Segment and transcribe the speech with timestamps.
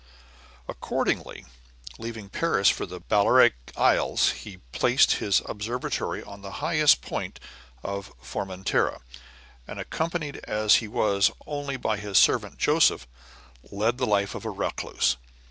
[0.67, 1.45] Accordingly,
[1.99, 7.39] leaving Paris for the Balearic Isles, he placed his observatory on the highest point
[7.83, 9.01] of Formentera,
[9.67, 13.07] and accompanied as he was only by his servant, Joseph,
[13.71, 15.17] led the life of a recluse.